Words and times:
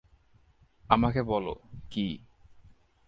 আমাকে 0.89 1.21
বল 1.23 1.45
কি? 1.91 2.07